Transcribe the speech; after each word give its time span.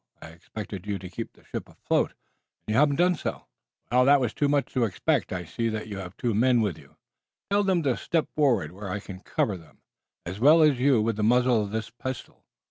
I 0.19 0.29
expected 0.29 0.87
you 0.87 0.97
to 0.97 1.11
keep 1.11 1.33
the 1.33 1.43
ship 1.45 1.69
afloat, 1.69 2.13
and 2.65 2.73
you 2.73 2.79
haven't 2.79 2.95
done 2.95 3.13
so." 3.13 3.45
"That 3.91 4.19
was 4.19 4.33
too 4.33 4.49
much 4.49 4.73
to 4.73 4.83
expect. 4.83 5.31
I 5.31 5.45
see 5.45 5.69
that 5.69 5.89
you 5.89 5.99
have 5.99 6.17
two 6.17 6.33
men 6.33 6.61
with 6.61 6.75
you. 6.79 6.95
Tell 7.51 7.61
them 7.63 7.83
to 7.83 7.95
step 7.95 8.27
forward 8.35 8.71
where 8.71 8.89
I 8.89 8.99
can 8.99 9.19
cover 9.19 9.57
them 9.57 9.83
as 10.25 10.39
well 10.39 10.63
as 10.63 10.79
you 10.79 11.03
with 11.03 11.17
the 11.17 11.23
muzzle 11.23 11.61
of 11.63 11.69
this 11.69 11.91
pistol. 11.91 12.43